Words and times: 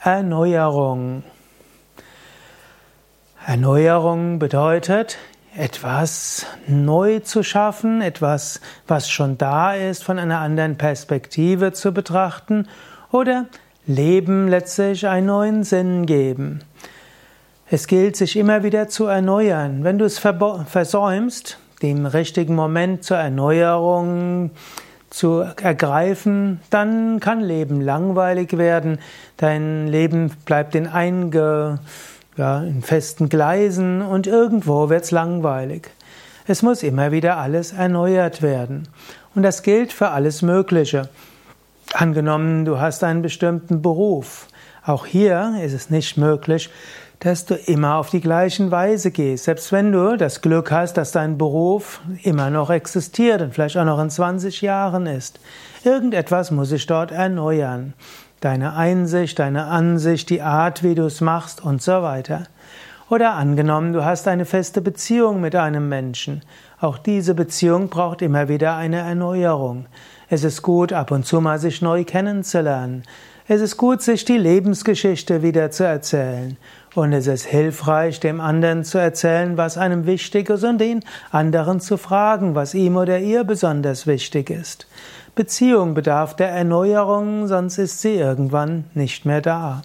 Erneuerung. 0.00 1.24
Erneuerung 3.44 4.38
bedeutet, 4.38 5.18
etwas 5.56 6.46
neu 6.68 7.18
zu 7.18 7.42
schaffen, 7.42 8.00
etwas, 8.00 8.60
was 8.86 9.10
schon 9.10 9.38
da 9.38 9.74
ist, 9.74 10.04
von 10.04 10.20
einer 10.20 10.38
anderen 10.38 10.78
Perspektive 10.78 11.72
zu 11.72 11.92
betrachten 11.92 12.68
oder 13.10 13.46
Leben 13.86 14.46
letztlich 14.46 15.08
einen 15.08 15.26
neuen 15.26 15.64
Sinn 15.64 16.06
geben. 16.06 16.60
Es 17.68 17.88
gilt, 17.88 18.16
sich 18.16 18.36
immer 18.36 18.62
wieder 18.62 18.88
zu 18.88 19.06
erneuern. 19.06 19.82
Wenn 19.82 19.98
du 19.98 20.04
es 20.04 20.20
versäumst, 20.20 21.58
den 21.82 22.06
richtigen 22.06 22.54
Moment 22.54 23.02
zur 23.02 23.16
Erneuerung 23.16 24.52
zu 25.10 25.44
ergreifen, 25.62 26.60
dann 26.70 27.20
kann 27.20 27.40
Leben 27.40 27.80
langweilig 27.80 28.56
werden. 28.56 28.98
Dein 29.36 29.88
Leben 29.88 30.30
bleibt 30.44 30.74
in, 30.74 30.86
einge, 30.86 31.80
ja, 32.36 32.62
in 32.62 32.82
festen 32.82 33.28
Gleisen 33.28 34.02
und 34.02 34.26
irgendwo 34.26 34.88
wird's 34.88 35.10
langweilig. 35.10 35.90
Es 36.46 36.62
muss 36.62 36.82
immer 36.82 37.12
wieder 37.12 37.36
alles 37.36 37.72
erneuert 37.72 38.42
werden. 38.42 38.88
Und 39.34 39.42
das 39.42 39.62
gilt 39.62 39.92
für 39.92 40.08
alles 40.08 40.42
Mögliche. 40.42 41.08
Angenommen, 41.92 42.64
du 42.64 42.80
hast 42.80 43.04
einen 43.04 43.22
bestimmten 43.22 43.82
Beruf. 43.82 44.46
Auch 44.84 45.04
hier 45.04 45.54
ist 45.62 45.74
es 45.74 45.90
nicht 45.90 46.16
möglich, 46.16 46.70
dass 47.20 47.46
du 47.46 47.54
immer 47.54 47.96
auf 47.96 48.10
die 48.10 48.20
gleichen 48.20 48.70
Weise 48.70 49.10
gehst. 49.10 49.44
Selbst 49.44 49.72
wenn 49.72 49.92
du 49.92 50.16
das 50.16 50.40
Glück 50.40 50.70
hast, 50.70 50.96
dass 50.96 51.12
dein 51.12 51.36
Beruf 51.36 52.00
immer 52.22 52.50
noch 52.50 52.70
existiert 52.70 53.42
und 53.42 53.54
vielleicht 53.54 53.76
auch 53.76 53.84
noch 53.84 54.00
in 54.00 54.10
20 54.10 54.62
Jahren 54.62 55.06
ist. 55.06 55.40
Irgendetwas 55.84 56.50
muss 56.50 56.68
sich 56.68 56.86
dort 56.86 57.10
erneuern. 57.10 57.94
Deine 58.40 58.74
Einsicht, 58.74 59.38
deine 59.40 59.64
Ansicht, 59.64 60.30
die 60.30 60.42
Art, 60.42 60.84
wie 60.84 60.94
du 60.94 61.06
es 61.06 61.20
machst 61.20 61.64
und 61.64 61.82
so 61.82 62.02
weiter. 62.02 62.44
Oder 63.10 63.34
angenommen, 63.34 63.94
du 63.94 64.04
hast 64.04 64.28
eine 64.28 64.44
feste 64.44 64.80
Beziehung 64.80 65.40
mit 65.40 65.56
einem 65.56 65.88
Menschen. 65.88 66.42
Auch 66.78 66.98
diese 66.98 67.34
Beziehung 67.34 67.88
braucht 67.88 68.22
immer 68.22 68.48
wieder 68.48 68.76
eine 68.76 68.98
Erneuerung. 68.98 69.86
Es 70.28 70.44
ist 70.44 70.62
gut, 70.62 70.92
ab 70.92 71.10
und 71.10 71.24
zu 71.26 71.40
mal 71.40 71.58
sich 71.58 71.80
neu 71.80 72.04
kennenzulernen. 72.04 73.02
Es 73.50 73.62
ist 73.62 73.78
gut, 73.78 74.02
sich 74.02 74.26
die 74.26 74.36
Lebensgeschichte 74.36 75.40
wieder 75.40 75.70
zu 75.70 75.82
erzählen. 75.82 76.58
Und 76.94 77.14
es 77.14 77.26
ist 77.26 77.46
hilfreich, 77.46 78.20
dem 78.20 78.42
anderen 78.42 78.84
zu 78.84 78.98
erzählen, 78.98 79.56
was 79.56 79.78
einem 79.78 80.04
wichtig 80.04 80.50
ist 80.50 80.64
und 80.64 80.76
den 80.76 81.02
anderen 81.30 81.80
zu 81.80 81.96
fragen, 81.96 82.54
was 82.54 82.74
ihm 82.74 82.96
oder 82.96 83.20
ihr 83.20 83.44
besonders 83.44 84.06
wichtig 84.06 84.50
ist. 84.50 84.86
Beziehung 85.34 85.94
bedarf 85.94 86.36
der 86.36 86.50
Erneuerung, 86.50 87.48
sonst 87.48 87.78
ist 87.78 88.02
sie 88.02 88.16
irgendwann 88.16 88.84
nicht 88.92 89.24
mehr 89.24 89.40
da. 89.40 89.80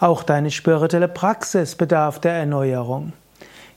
Auch 0.00 0.24
deine 0.24 0.50
spirituelle 0.50 1.06
Praxis 1.06 1.76
bedarf 1.76 2.18
der 2.18 2.32
Erneuerung. 2.32 3.12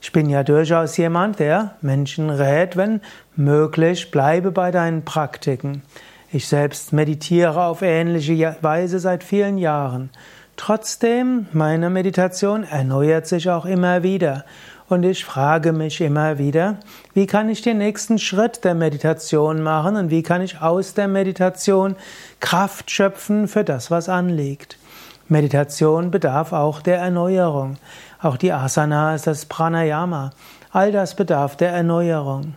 Ich 0.02 0.10
bin 0.10 0.28
ja 0.28 0.42
durchaus 0.42 0.96
jemand, 0.96 1.38
der 1.38 1.76
Menschen 1.80 2.28
rät, 2.28 2.76
wenn 2.76 3.02
möglich, 3.36 4.10
bleibe 4.10 4.50
bei 4.50 4.72
deinen 4.72 5.04
Praktiken. 5.04 5.82
Ich 6.32 6.46
selbst 6.46 6.92
meditiere 6.92 7.64
auf 7.64 7.82
ähnliche 7.82 8.56
Weise 8.60 9.00
seit 9.00 9.24
vielen 9.24 9.58
Jahren. 9.58 10.10
Trotzdem, 10.54 11.46
meine 11.52 11.90
Meditation 11.90 12.62
erneuert 12.62 13.26
sich 13.26 13.50
auch 13.50 13.66
immer 13.66 14.04
wieder. 14.04 14.44
Und 14.88 15.02
ich 15.04 15.24
frage 15.24 15.72
mich 15.72 16.00
immer 16.00 16.38
wieder, 16.38 16.76
wie 17.14 17.26
kann 17.26 17.48
ich 17.48 17.62
den 17.62 17.78
nächsten 17.78 18.18
Schritt 18.18 18.62
der 18.62 18.76
Meditation 18.76 19.62
machen 19.62 19.96
und 19.96 20.10
wie 20.10 20.22
kann 20.22 20.40
ich 20.40 20.60
aus 20.60 20.94
der 20.94 21.08
Meditation 21.08 21.96
Kraft 22.38 22.92
schöpfen 22.92 23.48
für 23.48 23.64
das, 23.64 23.90
was 23.90 24.08
anliegt. 24.08 24.78
Meditation 25.26 26.12
bedarf 26.12 26.52
auch 26.52 26.80
der 26.80 26.98
Erneuerung. 26.98 27.76
Auch 28.20 28.36
die 28.36 28.52
Asanas, 28.52 29.22
das 29.22 29.46
Pranayama, 29.46 30.30
all 30.70 30.92
das 30.92 31.16
bedarf 31.16 31.56
der 31.56 31.70
Erneuerung. 31.70 32.54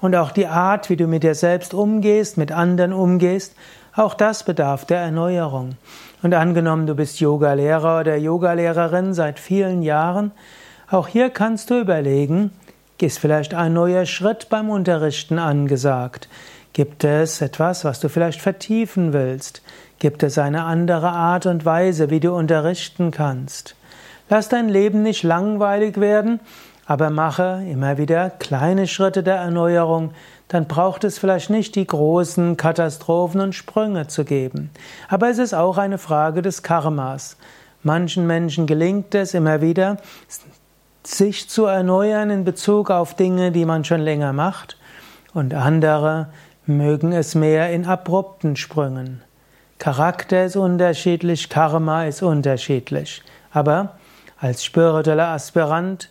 Und 0.00 0.14
auch 0.14 0.30
die 0.30 0.46
Art, 0.46 0.90
wie 0.90 0.96
du 0.96 1.06
mit 1.06 1.22
dir 1.22 1.34
selbst 1.34 1.74
umgehst, 1.74 2.36
mit 2.36 2.52
anderen 2.52 2.92
umgehst, 2.92 3.54
auch 3.94 4.14
das 4.14 4.44
bedarf 4.44 4.84
der 4.84 4.98
Erneuerung. 4.98 5.76
Und 6.22 6.34
angenommen, 6.34 6.86
du 6.86 6.94
bist 6.94 7.20
Yogalehrer 7.20 8.00
oder 8.00 8.16
Yogalehrerin 8.16 9.14
seit 9.14 9.38
vielen 9.38 9.82
Jahren, 9.82 10.32
auch 10.88 11.08
hier 11.08 11.30
kannst 11.30 11.70
du 11.70 11.80
überlegen, 11.80 12.52
ist 13.00 13.18
vielleicht 13.18 13.54
ein 13.54 13.72
neuer 13.72 14.06
Schritt 14.06 14.48
beim 14.48 14.70
Unterrichten 14.70 15.38
angesagt? 15.38 16.28
Gibt 16.72 17.04
es 17.04 17.40
etwas, 17.40 17.84
was 17.84 18.00
du 18.00 18.08
vielleicht 18.08 18.40
vertiefen 18.40 19.12
willst? 19.12 19.62
Gibt 19.98 20.22
es 20.22 20.38
eine 20.38 20.64
andere 20.64 21.08
Art 21.08 21.46
und 21.46 21.64
Weise, 21.64 22.10
wie 22.10 22.20
du 22.20 22.34
unterrichten 22.34 23.10
kannst? 23.10 23.76
Lass 24.28 24.48
dein 24.48 24.68
Leben 24.68 25.02
nicht 25.02 25.22
langweilig 25.22 25.98
werden, 25.98 26.40
aber 26.86 27.10
mache 27.10 27.64
immer 27.68 27.98
wieder 27.98 28.30
kleine 28.30 28.86
Schritte 28.86 29.22
der 29.22 29.36
Erneuerung, 29.36 30.12
dann 30.48 30.66
braucht 30.66 31.02
es 31.04 31.18
vielleicht 31.18 31.50
nicht 31.50 31.74
die 31.74 31.86
großen 31.86 32.56
Katastrophen 32.56 33.40
und 33.40 33.54
Sprünge 33.54 34.06
zu 34.06 34.24
geben. 34.24 34.70
Aber 35.08 35.28
es 35.28 35.38
ist 35.38 35.54
auch 35.54 35.78
eine 35.78 35.98
Frage 35.98 36.42
des 36.42 36.62
Karmas. 36.62 37.36
Manchen 37.82 38.26
Menschen 38.26 38.66
gelingt 38.66 39.14
es 39.14 39.34
immer 39.34 39.60
wieder, 39.60 39.96
sich 41.02 41.48
zu 41.48 41.66
erneuern 41.66 42.30
in 42.30 42.44
Bezug 42.44 42.90
auf 42.90 43.14
Dinge, 43.14 43.52
die 43.52 43.64
man 43.64 43.84
schon 43.84 44.00
länger 44.00 44.32
macht, 44.32 44.76
und 45.34 45.54
andere 45.54 46.28
mögen 46.64 47.12
es 47.12 47.34
mehr 47.34 47.70
in 47.70 47.84
abrupten 47.86 48.56
Sprüngen. 48.56 49.22
Charakter 49.78 50.46
ist 50.46 50.56
unterschiedlich, 50.56 51.48
Karma 51.48 52.04
ist 52.04 52.22
unterschiedlich. 52.22 53.22
Aber 53.52 53.96
als 54.38 54.64
spiritueller 54.64 55.28
Aspirant 55.28 56.08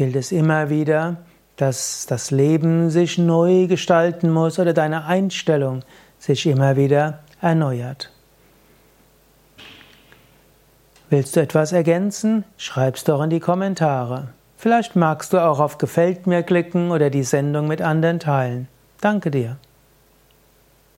gilt 0.00 0.16
es 0.16 0.32
immer 0.32 0.70
wieder, 0.70 1.18
dass 1.56 2.06
das 2.08 2.30
Leben 2.30 2.88
sich 2.88 3.18
neu 3.18 3.66
gestalten 3.66 4.30
muss 4.30 4.58
oder 4.58 4.72
deine 4.72 5.04
Einstellung 5.04 5.82
sich 6.18 6.46
immer 6.46 6.78
wieder 6.78 7.18
erneuert. 7.42 8.10
Willst 11.10 11.36
du 11.36 11.40
etwas 11.40 11.72
ergänzen? 11.72 12.44
Schreib's 12.56 13.04
doch 13.04 13.22
in 13.22 13.28
die 13.28 13.40
Kommentare. 13.40 14.28
Vielleicht 14.56 14.96
magst 14.96 15.34
du 15.34 15.38
auch 15.38 15.60
auf 15.60 15.76
Gefällt 15.76 16.26
mir 16.26 16.42
klicken 16.44 16.92
oder 16.92 17.10
die 17.10 17.22
Sendung 17.22 17.68
mit 17.68 17.82
anderen 17.82 18.20
teilen. 18.20 18.68
Danke 19.02 19.30
dir. 19.30 19.58